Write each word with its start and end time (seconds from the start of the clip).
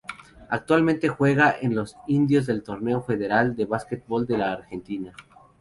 Actualmente 0.49 1.09
juega 1.09 1.55
en 1.61 1.73
el 1.73 1.75
Los 1.77 1.95
Indios 2.07 2.47
del 2.47 2.63
Torneo 2.63 3.03
Federal 3.03 3.55
de 3.55 3.65
Básquetbol 3.65 4.25
de 4.25 4.39
la 4.39 4.51
Argentina. 4.53 5.13